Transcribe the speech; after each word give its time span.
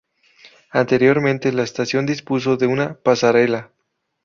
Anteriormente 0.71 1.51
la 1.53 1.61
estación 1.61 2.07
dispuso 2.07 2.57
de 2.57 2.65
una 2.65 2.95
pasarela. 2.95 3.71